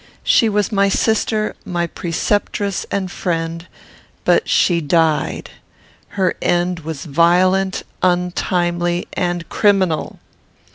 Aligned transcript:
She 0.23 0.49
was 0.49 0.71
my 0.71 0.89
sister, 0.89 1.55
my 1.63 1.85
preceptress 1.85 2.87
and 2.89 3.11
friend; 3.11 3.67
but 4.25 4.49
she 4.49 4.81
died 4.81 5.51
her 6.17 6.33
end 6.41 6.79
was 6.79 7.05
violent, 7.05 7.83
untimely, 8.01 9.07
and 9.15 9.47
criminal! 9.47 10.19